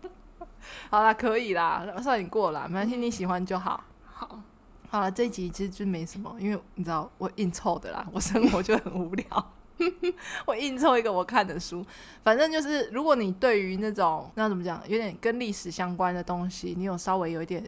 [0.90, 3.82] 好啦，可以啦，算你过了，没关系，你喜欢就好。
[4.04, 4.40] 好，
[4.88, 9.52] 好了，这一集其实就没什么，因为你知道我硬凑的啦，我生活就很无聊，
[10.46, 11.84] 我硬凑一个我看的书。
[12.22, 17.64] 反正就是，如果你对于那种那怎么讲，有点跟历史相关的东西，你有稍微有一点。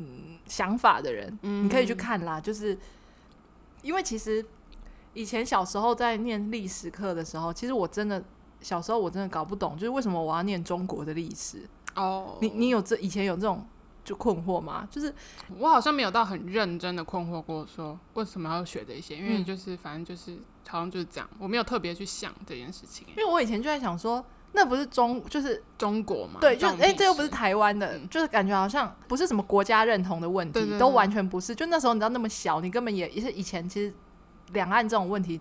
[0.00, 2.40] 嗯，想法的人，嗯，你可以去看啦。
[2.40, 2.78] 就是
[3.82, 4.46] 因为其实
[5.12, 8.22] 以前小时候在念历史课的时候，其实我真的
[8.60, 12.38] 小时候我真的搞不懂，就是为什么我要念中国的历史哦。
[12.40, 13.66] 你你有这以前有这种
[14.04, 14.88] 就困惑吗？
[14.90, 15.14] 就是
[15.58, 19.16] 我好像没有到很认真的困惑过，说为什么要学这些？
[19.16, 23.06] 因为就是反正就是好像就是这样，我没有特别去想这件事情。
[23.08, 24.24] 因为我以前就在想说。
[24.52, 26.40] 那不是中，就是中国嘛？
[26.40, 31.54] 对，就哎、欸，这又不是台湾的，嗯，就是感觉好像不是什么国家认同的问题，都完全不是。
[31.54, 33.92] 就那时候你知道那么小，你根本也也是以前其实
[34.52, 35.38] 两岸这种问题，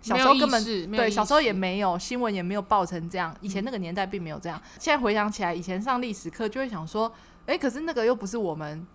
[0.00, 3.34] 小时候根本对小时候也没有新闻也没有报成这样。
[3.40, 4.58] 以前那个年代并没有这样。
[4.58, 7.12] 嗯、现在回想起来，以前上历史课就会想说，
[7.46, 8.86] 哎、欸，可是那个又不是我们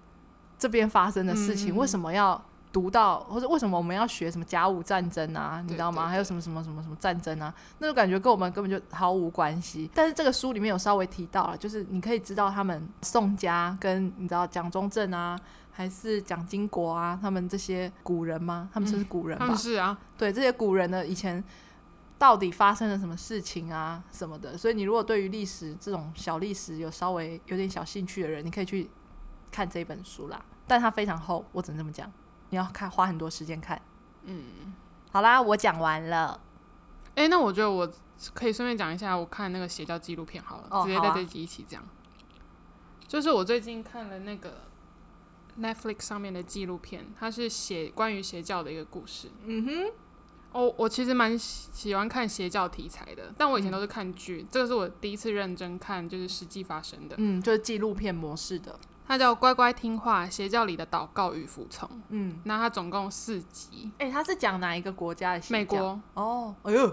[0.58, 2.42] 这边发生的事情，嗯、为什么要？
[2.74, 5.64] 读到或者为什么我们要学什么甲午战争啊？
[5.68, 6.08] 你知道吗？
[6.08, 7.54] 还有什么什么什么什么战争啊？
[7.78, 9.88] 那种感觉跟我们根本就毫无关系。
[9.94, 15.40] 但是这个书里面有稍微提到了，就是你可以知道他们宋家跟你知道蒋中正啊，
[15.74, 18.70] 还是蒋经国啊，他们这些古人吗？
[18.72, 19.48] 他们是，是古人吧？
[19.50, 19.98] 嗯、是啊。
[20.18, 21.44] 对，这些古人的以前
[22.18, 24.58] 到底发生了什么事情啊什么的？
[24.58, 28.90] 所以你如果对于历史这种小历史有稍微有点小兴趣的人，你可以去
[29.52, 30.40] 看这本书啦。
[30.68, 32.10] 但它非常厚，我只能这么讲。
[32.52, 33.82] 你要看，花很多时间看。
[34.24, 34.74] 嗯，
[35.12, 36.40] 好啦，我讲完了。
[37.16, 37.92] 哎、欸，那我觉得我
[38.34, 41.88] 可以顺便讲一下，我看那个邪教纪录片好了，哦、直接在这集一起讲、啊。
[43.08, 44.62] 就是我最近看了那个
[45.60, 49.30] Netflix 上面的纪录片，它是写关于邪教的一个故事。
[49.46, 49.92] 嗯哼，
[50.52, 57.16] 哦，我其实蛮喜欢看邪教题材的，但我以前都是看剧、嗯，这个是我第一次认真看，就是实际发生的。
[57.20, 58.80] 嗯，就是纪录片模式的。
[59.06, 61.88] 它叫《乖乖听话：邪教里的祷告与服从》。
[62.10, 63.92] 嗯，那它总共四集。
[63.98, 65.58] 哎、欸，它是讲哪一个国家的邪教？
[65.60, 66.02] 美国。
[66.14, 66.88] 哦，哎呦，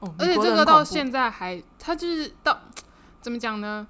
[0.00, 2.58] 哦、而且这个到现在还，它就是到
[3.20, 3.86] 怎么讲呢？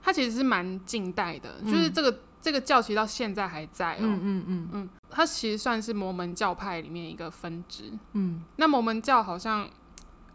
[0.00, 4.00] 它其实是蛮近代的，嗯、就是这个这个教其实到现在还在哦。
[4.00, 7.84] 嗯嗯嗯嗯，它其实算是摩门教派里面一个分支。
[8.12, 9.66] 嗯，那摩门教好像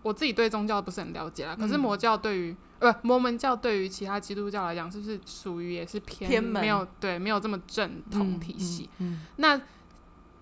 [0.02, 8.90] 我自己对宗教不是很了解啦，可是摩教对于呃，摩门教对于其他基督教来讲，是不是属于也是偏，没有对没有这么正统体系？
[9.00, 9.62] 嗯，嗯嗯那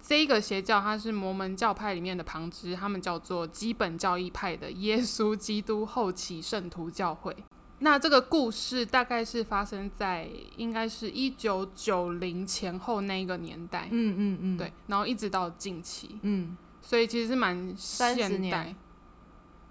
[0.01, 7.35] 这个邪教它是摩门教派里面的旁支，他们叫做基本教义派的耶稣基督后期圣徒教会。
[7.79, 13.87] 那这个故事大概是发生在应该是一九九零前后那一个年代。
[13.91, 18.73] 嗯嗯嗯，对，然后一直到近期，嗯，所以其实是蛮现代，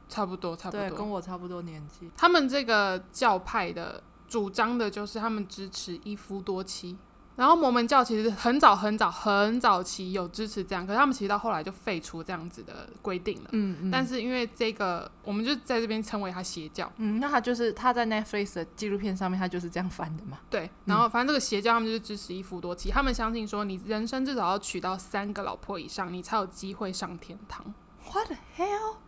[0.08, 2.10] 差不多差不多，对，跟我差不多年纪。
[2.16, 6.96] 他们这个教派的主张的就是他们支持一夫多妻。
[7.36, 13.48] 然后摩门教其实很早很早很早期有支持这样，可是他们其实到后来就废除这样子的规定了。
[13.50, 13.90] 嗯嗯。
[13.90, 16.88] 但是因为这个，我们就在这边称为他邪教。
[16.98, 20.38] 嗯，那他就是他在 Netflix 的纪录片上面，他就是这样翻的嘛。
[20.48, 20.70] 对。
[20.84, 27.64] 然后反正这个邪教他们就是支持一夫多妻，他们相信说你人生至少要娶到三个老婆以上，你才有机会上天堂。
[28.12, 28.98] What the hell？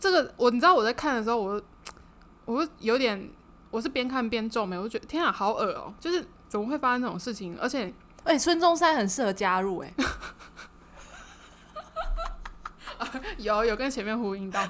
[0.00, 1.62] 这个我你知道我在看的时候，我
[2.46, 3.30] 我有点
[3.70, 6.26] 我是边看边皱眉，我觉得天啊，好恶哦，就是。
[6.48, 7.58] 怎么会发生这种事情？
[7.60, 7.86] 而且，
[8.24, 9.92] 哎、欸，孙中山很适合加入哎、
[12.98, 14.66] 欸，有有跟前面呼应到，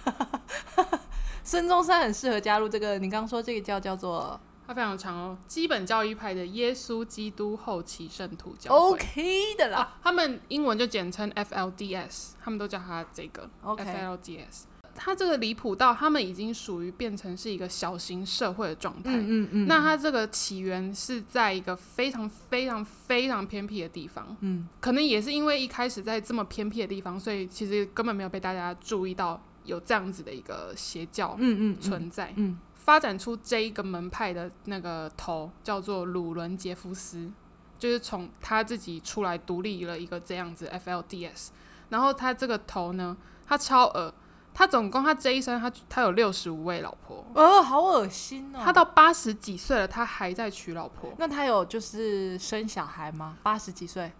[1.42, 2.98] 孙中山很适合加入这个。
[2.98, 9.98] 你刚刚说这个叫叫做，它非常长哦，基本教育派的耶稣基督后期圣徒教会，OK 的啦、啊。
[10.02, 14.69] 他们英文就简称 FLDS，他们都叫他这个 OK FLDS。
[15.02, 19.16] 他这个离谱到，他们已经属于变成是一个小型社会的状态。
[19.16, 19.66] 嗯嗯嗯。
[19.66, 24.36] 那他这个起源是在一个非常非常非常偏僻的地方。
[24.40, 24.68] 嗯。
[24.78, 31.34] 可能也是因为一开始在这么偏僻的地方，所以其实根本没有被大家注意到有这样子的一个邪教
[31.80, 32.34] 存在。
[32.36, 32.58] 嗯。
[32.74, 37.30] 发展出这一个门派的那个头叫做鲁伦杰夫斯，
[37.78, 41.48] 就是从他自己出来独立了一个这样子 FLDS。
[41.88, 44.12] 然后他这个头呢，他超恶。
[44.52, 48.60] 他总共他这一生他他有六十五位老婆，哦，好恶心哦！
[48.62, 51.12] 他到八十几岁了，他还在娶老婆。
[51.18, 53.36] 那他有就是生小孩吗？
[53.42, 54.12] 八十几岁，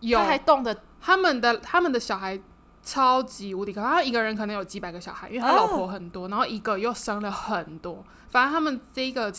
[0.00, 2.38] 有，他还动的他们的他们的小孩
[2.82, 8.04] 超级无敌可怕，他一个人可能有几百个小孩，因为他老婆很多，哦、然后一个又生了很多。
[8.28, 9.32] 反正他们这一个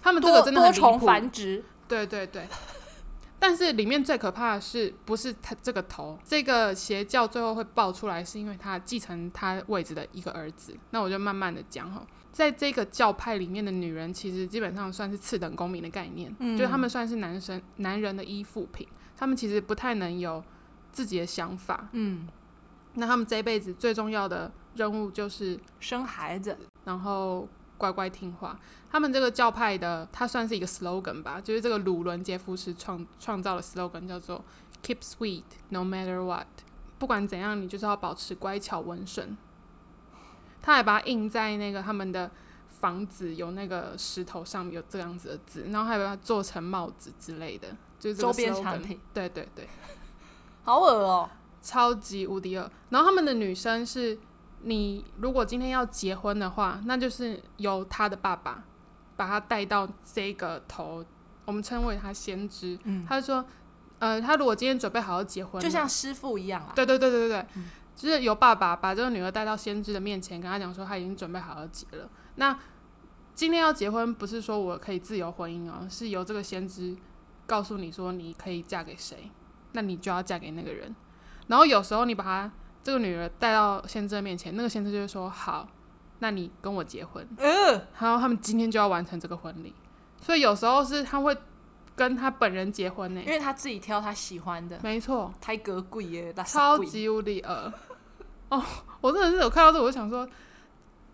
[0.00, 2.48] 他们这个真的很多重繁殖，对对对。
[3.40, 10.76] 但是里面最可怕的是，不是他这个头，这个邪教最后会爆出来，是因为他继承他位置的一个儿子。
[10.90, 20.44] 那我就慢慢的讲哈，在这个教派里面的女人，其实基本上算是次等公民的概念，嗯、就是他们算是男生男人的依附品，他们其实不太能有
[20.92, 21.88] 自己的想法。
[21.92, 22.28] 嗯，
[22.94, 27.48] 那他们这一辈子最重要的任务就是生孩子，然后。
[27.80, 28.60] 乖乖听话，
[28.92, 34.44] 他们这个教派的，它算是一个 slogan 吧，就是这个鲁伦杰夫斯创创造的 slogan 叫做
[34.84, 36.46] “Keep sweet no matter what”，
[36.98, 39.34] 不管怎样，你就是要保持乖巧温顺。
[40.60, 42.30] 他还把它印在那个他们的
[42.68, 49.00] 房子有那个石头上面有这样子的字，然后还把它做成帽子之类的，就是周边产品。
[49.14, 49.66] 对对对，
[50.64, 51.30] 好恶哦，
[51.62, 52.70] 超级无敌恶。
[52.90, 54.18] 然后他们的女生是。
[54.62, 58.62] 你如果今天要结婚的话，那就是由他的爸爸
[59.16, 61.04] 把他带到这个头，
[61.46, 62.78] 我们称为他先知。
[62.84, 63.44] 嗯，他就说，
[63.98, 66.72] 呃，他如果今天准备好要结婚，就像师傅一样啊。
[66.74, 72.08] 对对对对对，嗯，就是由爸爸把这个女儿带到先知的面前，跟他讲说他已经准备好要结了。
[72.34, 72.58] 那
[73.34, 76.94] 今天要结婚，不是说我可以自由婚姻哦，是由这个先知
[77.46, 79.30] 告诉你说你可以嫁给谁，
[79.72, 80.94] 那你就要嫁给那个人。
[81.46, 82.52] 然后有时候你把他。
[82.82, 85.68] 这个女儿带到先知面前，那个先知就会说：“好，
[86.20, 89.74] 那你跟我结婚。”嗯，然后他们今天就要完成这个婚礼，
[90.20, 91.36] 所以有时候是他会
[91.94, 94.78] 跟他本人结婚呢，因为他自己挑他喜欢的。
[94.82, 97.72] 没错，太格贵耶，超级无敌恶。
[98.48, 98.62] 哦，
[99.00, 100.26] 我真的是有看到这个，我就想说，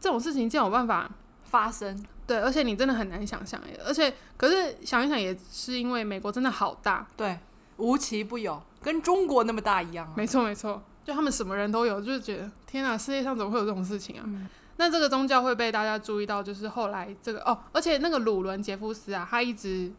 [0.00, 1.10] 这种事情竟然有办法
[1.42, 2.02] 发生。
[2.26, 3.80] 对，而且你真的很难想象耶。
[3.84, 7.38] 而且，可是想一想，也是因为美国真的好大，对，
[7.76, 10.14] 无奇不有，跟中国那么大一样啊。
[10.16, 10.82] 没错，没错。
[11.06, 14.24] 就他们什么人都有，就是觉得天哪，世界上怎么会有这种事情啊？
[14.26, 19.92] 嗯、那这个宗教会被大家注意到，就是后来这个哦，而且那个鲁伦杰夫斯啊，他一直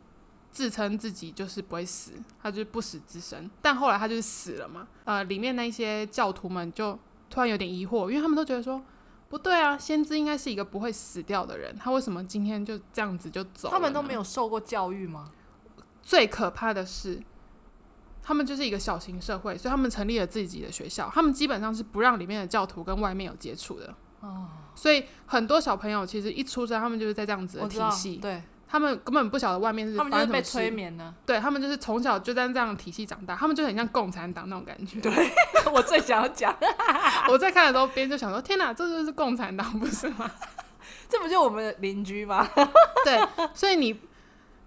[0.51, 2.11] 自称自己就是不会死，
[2.43, 4.85] 他就是不死之身，但后来他就是死了嘛。
[5.05, 8.81] 呃，里面那些教徒们就突然有点疑惑，因为他们都觉得说
[9.29, 13.71] 不对啊，先知应该是一个不会死掉的人，他为什么今天就这样子就走了？
[13.71, 15.31] 他们都没有受过教育吗？
[16.03, 17.21] 最可怕的是。
[18.27, 21.09] 他们就是一个小型社会，所以他们成立了自己的学校。
[21.13, 23.95] 他们基本上是不让里面的教徒跟外面有接触的。
[24.19, 28.17] 哦，所以很多小朋友其实一出生，他们就是在这样子的体系。
[28.17, 29.95] 对，他们根本不晓得外面是。
[29.95, 31.15] 他们就是被催眠呢。
[31.25, 34.99] 对，他们就是从小就在这样的体系长大，他们就很像共产党那种感觉。
[34.99, 35.31] 对，
[35.71, 36.53] 我最想要讲。
[37.31, 40.29] 我在看的时候，别人就想说：“天哪，这就是共产党，不是吗？”
[41.07, 42.45] 这不就我们的邻居吗？
[43.05, 43.97] 对，所以你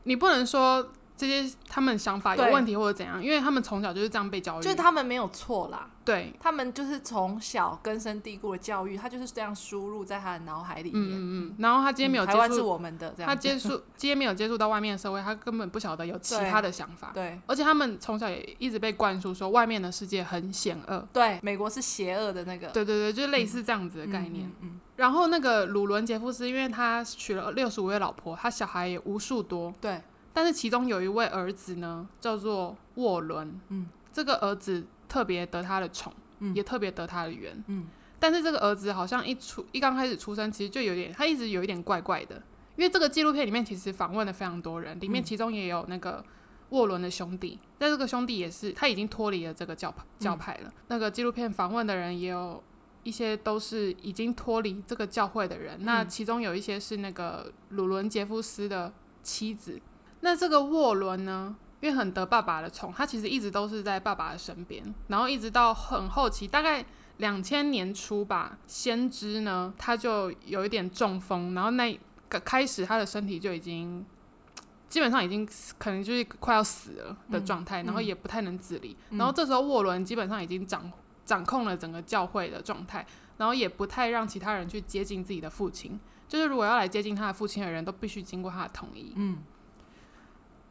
[0.05, 0.91] 你不能说。
[1.21, 5.87] 这些他们想法有问题或者怎样，因为他们从小就是这样被教育，就是他们没有错啦。
[6.03, 11.03] 对，他们就是从小根深蒂固的教育，他就是这样输入在他的脑海里面。
[11.03, 11.55] 嗯嗯。
[11.59, 13.29] 然后他今天没有接触，我们的，这样。
[13.29, 17.11] 他接触 今天没有接触到外面的社会，他根本不晓得有其他的想法。
[17.13, 17.39] 对。
[17.47, 21.07] 而且他们从小也一直被灌输说外面的世界很险恶。
[21.13, 22.69] 对，美国是邪恶的那个。
[22.69, 24.51] 对对对，就是类似这样子的概念。
[24.63, 24.81] 嗯。
[24.97, 29.73] 然后那个鲁伦杰夫斯，因为他娶了六十五位老婆，他小孩也无数多。
[29.81, 30.01] 对。
[30.33, 33.61] 但是其中有一位儿子呢，叫做沃伦。
[33.69, 37.63] 嗯，这个儿子特别得他的宠，嗯，也特别得他的缘。
[37.67, 37.87] 嗯，
[38.19, 42.37] 但是这个儿子好像一出一刚开始出生，其实就有点，他一直有一点怪怪的。
[42.77, 46.25] 因为这个纪录片里面其实访问了非常多人，里面其中也有那个
[46.71, 47.59] 沃伦的兄弟。
[47.77, 50.73] 但这个兄弟也是他已经脱离了这个教派教派了。
[50.87, 52.63] 那个纪录片访问的人也有
[53.03, 55.85] 一些都是已经脱离这个教会的人。
[55.85, 59.79] 那其中有一些是那个鲁伦杰夫斯的妻子。
[60.21, 66.85] 那这个沃伦呢，因为很得爸爸的宠，他其实一直都是在爸爸的身边，然后一直到很后期，大概
[67.17, 74.05] 两千年初吧，先知呢，他就有一点中风，然后那个开始他的身体就已经
[74.89, 80.93] 基本上已经可能就是快要死了的状态，嗯、然后也不太能自理，嗯、然后这时候沃伦基本上已经掌
[81.25, 83.07] 掌控了整个教会的状态，
[83.39, 89.39] 然后也不太让其他人去接近自己的父亲，就是如果要来接近他的父亲的人都必须经过他的同意，嗯。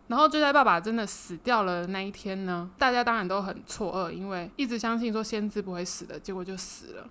[0.09, 7.07] 然后就在爸爸真的死掉了那一天呢，大家当然都很错愕，因为一直相信说先知不会死的，结果就死了。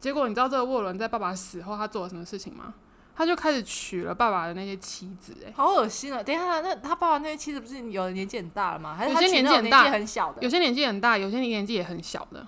[0.00, 2.72] 结果你知道这个沃伦在爸爸死后他做了什么事情吗？
[3.14, 6.22] 他就开始娶了爸爸的那些妻子，哎，好恶心啊！
[6.22, 8.94] 等一下，那他爸爸那些妻子不是有的年纪很大了吗？
[8.96, 10.42] 还是有些年纪很大，很小的？
[10.42, 12.46] 有些年纪很大，有些年纪也很小的，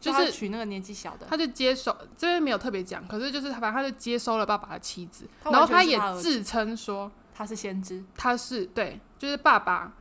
[0.00, 1.26] 就是娶那个年纪小的。
[1.28, 7.12] 他就接收，这边没有特别讲，可是就是他反正他就接收了爸爸的妻子，然后他也自称说。
[7.34, 9.92] 他是先知，他是对，就是爸爸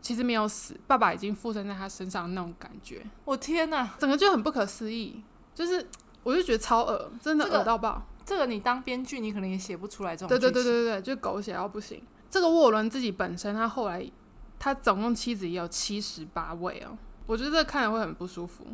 [0.00, 3.04] 其实没有死，爸爸已经附身在他身上那种感觉。
[3.24, 5.22] 我天哪，整个就很不可思议，
[5.54, 5.86] 就是
[6.22, 8.06] 我就觉得超恶，真的恶到爆。
[8.24, 10.28] 这个你当编剧，你可能也写不出来这种。
[10.28, 12.02] 对对对对对，就狗血到不行。
[12.30, 14.08] 这个沃伦自己本身，他后来
[14.58, 18.64] 他总共妻子也有七十八位哦，我觉得这个看了会很不舒服。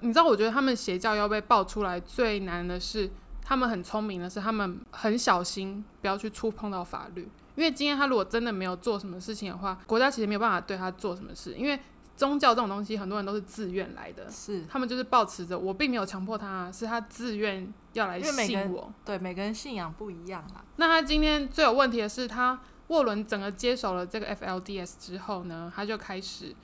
[0.00, 3.10] 你知道，我觉得他们邪教要被爆出来最难的是。
[3.52, 7.28] 他们很聪明的是，他们很小心，不要去触碰到法律。
[7.54, 11.52] 因为今天他如果真的没有做什么事情的话，国家其实没有办法对他做什么事。
[11.52, 11.78] 因为
[12.16, 18.90] 宗教这种东西，很多人都是自愿来的，是他们就是抱持着我并没有强迫他，是他自愿要来信我。
[19.04, 20.64] 对，每个人信仰不一样啦。
[20.76, 26.56] 那他今天最有问题的是，他沃伦整个接手了这个 FLDS 之后呢，他就开始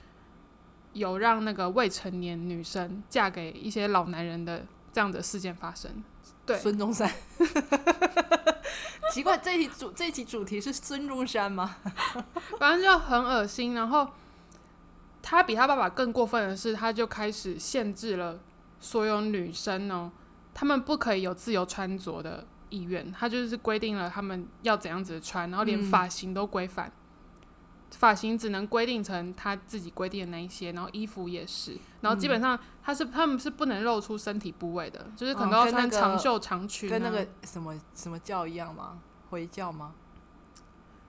[0.93, 6.03] 有让那个未成年女生嫁给一些老男人的这样的事件发生。
[6.45, 7.11] 对孙中山，
[9.13, 11.75] 奇怪，这一题主这一题主题是孙中山吗？
[12.57, 13.75] 反正就很恶心。
[13.75, 14.07] 然后
[15.21, 18.39] 他比他爸爸更过分的是，他就开始限制了
[18.79, 20.11] 所有女生哦，
[20.53, 23.11] 他们不可以有自由穿着的意愿。
[23.11, 26.87] 他就是规定了他们要怎样子穿，然后连发型都规范。
[26.87, 26.91] 嗯
[27.91, 38.99] 发型只能规定成他自己规定的那一些，然后衣服也是，然后基本上他是、嗯、他们是不能露出身体部位的，就是可能要穿长袖长裙、啊哦，跟那个什么什么教一样吗？
[39.29, 39.93] 回教吗？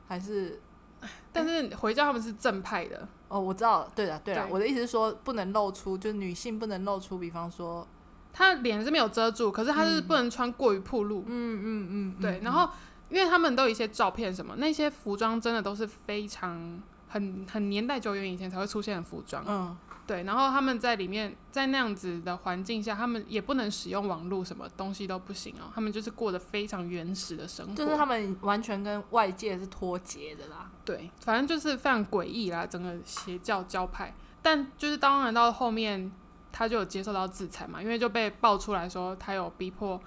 [0.09, 0.61] 还是？
[1.33, 7.87] 但是回教他们是正派的哦，我知道，对了对了，我的意思是说不能露出，就是女性不能露出，比方说
[8.33, 12.69] 她脸是没有遮住，可是她是不能穿过于暴露，嗯嗯嗯，嗯，对，然后。
[13.11, 20.23] 因为他们都有一些照片什么，那些服装真的都是非常很很年代久远以前才会出现的服装，嗯，对。
[20.23, 25.73] 然后他们在里面，在那样子的环境下，他们也不能使用网络，什么东西都不行哦。
[25.75, 30.71] 他们就是过得非常原始的生活，就是他们完全跟外界是脱节的啦。
[30.85, 34.15] 对，反正就是非常诡异啦，整个邪教教派。
[34.41, 36.13] 但就是当然到后面，
[36.53, 40.01] 他就有接受到制裁嘛，因为就被爆出来说他有逼迫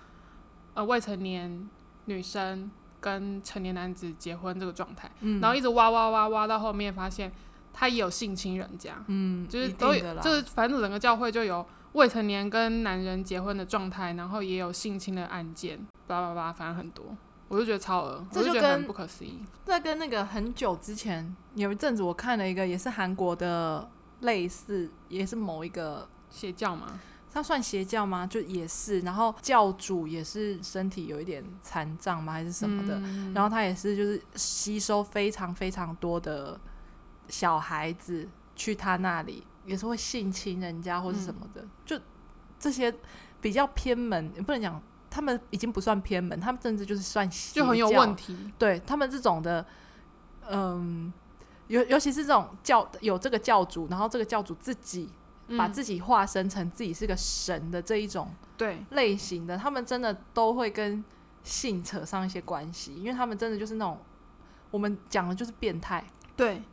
[0.74, 1.70] 呃未成年
[2.06, 2.72] 女生。
[3.04, 7.30] 跟成年男子结婚这个状态，嗯，然后一直挖挖挖挖到后面，发现
[7.74, 15.78] 他也有性侵人家，嗯，就是都有，就是反正整个教会就有未成年跟男人结婚的状态，然后也有性侵的案件，
[16.08, 17.04] 叭叭叭，反正很多，
[17.50, 19.40] 我就觉得超恶，这就觉得很不可思议。
[19.66, 23.90] 这跟那个很久之前有一阵子，我看了一个也是韩国的
[24.22, 27.00] 类似，也是某一个邪教嘛。
[27.34, 28.28] 他算邪教吗？
[28.28, 32.34] 就也是，然后教主也是身体有一点残障吗？
[32.34, 33.00] 还是什么的？
[33.00, 36.60] 嗯、然后他也是，就是吸收非常非常多的
[37.28, 41.62] 小孩子去他那里，也是会性侵人家或是什么的。
[41.64, 42.00] 嗯、就
[42.60, 42.94] 这些
[43.42, 44.80] 比较偏门，也不能讲
[45.10, 48.38] 他们已经不算偏门，他们甚至就是算就很有问题。
[48.60, 49.66] 对他们这种的，
[50.48, 51.12] 嗯，
[51.66, 55.10] 尤尤其是这种教有这个教主，然后这个教主自己
[55.58, 61.04] 把自己化身成自己是个神的这一种对类型的，他们真的都会跟
[61.44, 64.00] 性扯上一些关系，因为他们真的就是那种
[64.72, 66.04] 我们讲的就是变态。
[66.36, 66.64] 对，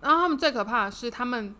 [0.00, 1.54] 然后他们最可怕的是他们。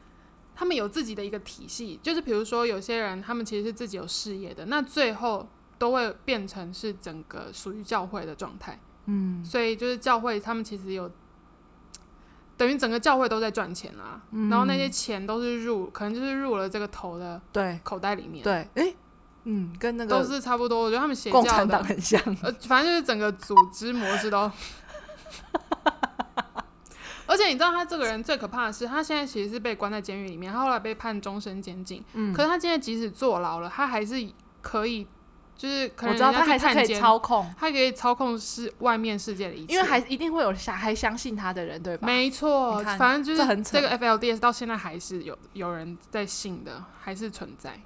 [0.55, 5.49] 他们有自己的一个体系，就是比如说有些人，他们其实是自己有事业的，那最后
[5.79, 8.79] 都会变成是整个属于教会的状态。
[9.07, 11.11] 嗯，所以就是教会，他们其实有
[12.63, 18.45] 等于整个教会都在赚钱啦，嗯、然后那些钱都是入，可能就是入了这个头的对口袋里面。
[18.45, 18.95] 对，哎，
[19.43, 20.83] 嗯，跟那个都是差不多。
[20.83, 24.49] 我觉得他们邪教的共产党很像，呃，反正就是整个组织模式都。
[27.27, 32.01] 而且你知道他这个人最可怕的是，他现在其实是被关在监狱里面，他后来被判终身监禁。
[32.13, 34.15] 嗯，可是他现在即使坐牢了，他还是
[34.61, 35.05] 可以，
[35.63, 42.05] 就是可能他还是可以操控，他可以操控世外面世界的一切，因为还一定会有相还相信他的人，对吧？
[42.05, 47.79] 没错，反正就是这个 FLDS 到现在还是有有人在信的，还是存在，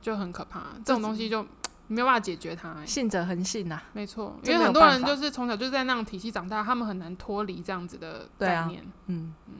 [0.00, 0.60] 就很可怕。
[0.84, 1.44] 这种东西就。
[1.88, 8.80] 没有办法解决它，欸，信者恒信呐，没错，因为很多人就是从小就在那种体系长大，他们很难脱离这样子的概念。
[8.80, 9.54] 啊、嗯嗯，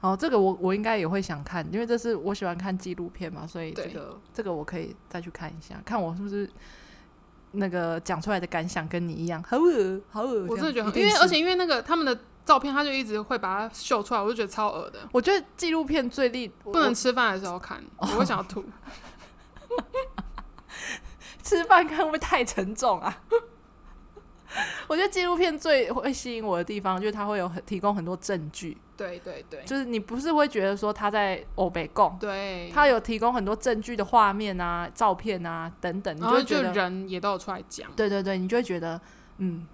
[0.00, 6.48] 哦，这个我我应该也会想看，因为这是我喜欢看纪录片嘛，所以这个这个我可以再去看一下，看我是不是
[7.54, 14.98] 那个讲出来的感想跟你一样，好恶好恶，我真的觉得很，因为而且因为那个他们的照片，他就一直会把它秀出来，我就觉得超恶的。
[15.12, 18.64] 我觉得纪录片最厉不能吃饭的时候看，我会想要吐。
[21.42, 23.22] 吃饭看会不会太沉重啊？
[24.86, 28.78] 我觉得纪录片最会吸引我的地方，就是它会有很提供很多证据。
[28.96, 37.90] 对对对，就是你不是会觉得说他在欧北共，对，他有提供很多证据的画面啊、照片啊等等，你就会觉得人也都有出来讲。
[37.96, 39.00] 对对对，你就会觉得
[39.38, 39.66] 嗯，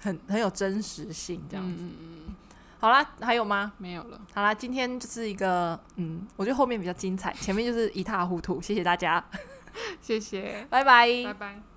[0.00, 1.82] 很很有真实性这样子。
[1.82, 2.34] 嗯嗯。
[2.80, 3.72] 好啦，还有吗？
[3.78, 4.20] 没有了。
[4.32, 8.60] 好啦，今天就是一个嗯，我觉得后面比较精彩，前面就是一塌糊涂。
[8.60, 9.24] 谢谢大家。
[10.00, 11.67] 谢谢，拜拜，拜拜。